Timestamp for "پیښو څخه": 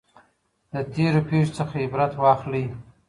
1.29-1.75